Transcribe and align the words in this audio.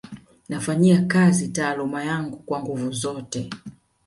Nafanyia 0.49 1.01
kazi 1.01 1.47
taaluma 1.47 2.03
yangu 2.03 2.37
kwa 2.37 2.61
nguvu 2.63 2.91
zote 2.91 3.49